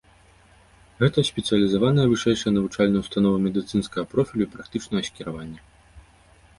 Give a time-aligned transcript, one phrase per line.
[1.01, 5.59] Гэта спецыялізаваная вышэйшая навучальная ўстанова медыцынскага профілю і практычнага скіраваня.